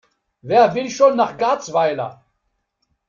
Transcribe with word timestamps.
Wer 0.41 0.73
will 0.73 0.89
schon 0.89 1.15
nach 1.15 1.37
Garzweiler? 1.37 2.25